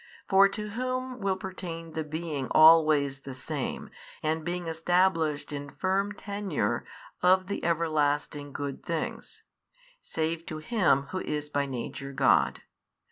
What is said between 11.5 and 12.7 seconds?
by Nature God?